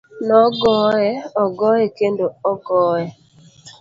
[0.27, 1.11] Nogoye,
[1.43, 3.07] ogoye kendo ogoye.